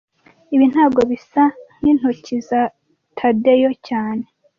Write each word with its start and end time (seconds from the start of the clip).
Ibi 0.55 0.65
ntago 0.71 1.01
bisa 1.09 1.43
nkintoki 1.79 2.35
za 2.47 2.61
Tadeyo 3.17 3.69
cyane 3.87 4.25